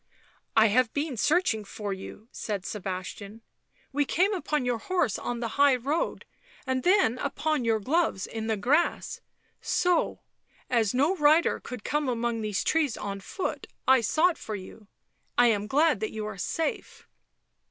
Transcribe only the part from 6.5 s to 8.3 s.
and then upon your gloves